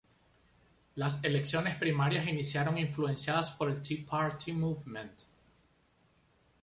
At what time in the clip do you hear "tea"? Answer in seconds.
3.83-4.03